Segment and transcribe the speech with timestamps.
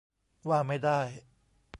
[0.49, 0.99] ว่าไม่ได้